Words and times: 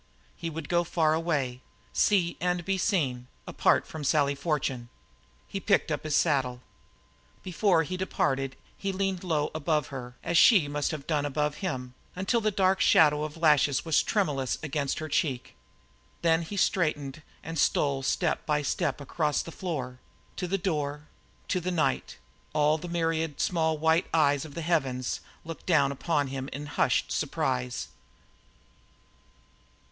He 0.35 0.49
would 0.49 0.67
go 0.67 0.83
far 0.83 1.13
away 1.13 1.61
see 1.93 2.35
and 2.41 2.65
be 2.65 2.79
seen 2.79 3.27
apart 3.47 3.85
from 3.85 4.03
Sally 4.03 4.33
Fortune. 4.33 4.89
He 5.47 5.59
picked 5.59 5.91
up 5.91 6.05
his 6.05 6.15
saddle. 6.15 6.63
Before 7.43 7.83
he 7.83 7.97
departed 7.97 8.55
he 8.75 8.91
leaned 8.91 9.23
low 9.23 9.51
above 9.53 9.89
her 9.89 10.15
as 10.23 10.39
she 10.39 10.67
must 10.67 10.89
have 10.89 11.05
done 11.05 11.23
above 11.23 11.57
him, 11.57 11.93
until 12.15 12.41
the 12.41 12.49
dark 12.49 12.81
shadow 12.81 13.23
of 13.23 13.37
lashes 13.37 13.85
was 13.85 14.01
tremulous 14.01 14.57
against 14.63 14.97
her 14.97 15.07
cheek. 15.07 15.55
Then 16.23 16.41
he 16.41 16.57
straightened 16.57 17.21
and 17.43 17.59
stole 17.59 18.01
step 18.01 18.43
by 18.43 18.63
step 18.63 19.01
across 19.01 19.43
the 19.43 19.51
floor, 19.51 19.99
to 20.35 20.47
the 20.47 20.57
door, 20.57 21.09
to 21.49 21.59
the 21.61 21.69
night; 21.69 22.17
all 22.53 22.79
the 22.79 22.87
myriad 22.89 23.39
small 23.39 23.77
white 23.77 24.07
eyes 24.11 24.45
of 24.45 24.55
the 24.55 24.63
heavens 24.63 25.19
looked 25.45 25.67
down 25.67 25.95
to 25.95 26.25
him 26.25 26.47
in 26.51 26.65
hushed 26.65 27.11
surprise. 27.11 27.89